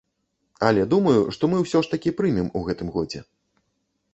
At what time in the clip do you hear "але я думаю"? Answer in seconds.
0.69-1.21